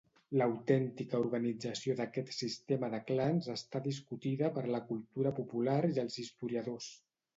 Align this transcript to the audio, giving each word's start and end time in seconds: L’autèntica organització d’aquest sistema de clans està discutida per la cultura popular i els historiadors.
L’autèntica 0.41 1.17
organització 1.25 1.95
d’aquest 1.99 2.33
sistema 2.37 2.89
de 2.93 3.01
clans 3.11 3.49
està 3.57 3.83
discutida 3.89 4.49
per 4.57 4.65
la 4.77 4.81
cultura 4.89 5.33
popular 5.41 5.77
i 5.91 5.95
els 6.07 6.19
historiadors. 6.25 6.89